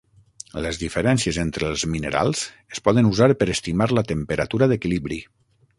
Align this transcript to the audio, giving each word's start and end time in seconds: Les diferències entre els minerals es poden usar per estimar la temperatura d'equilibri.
Les 0.65 0.77
diferències 0.83 1.39
entre 1.43 1.69
els 1.73 1.83
minerals 1.97 2.41
es 2.77 2.83
poden 2.89 3.11
usar 3.13 3.29
per 3.43 3.51
estimar 3.59 3.91
la 3.99 4.07
temperatura 4.15 4.71
d'equilibri. 4.75 5.25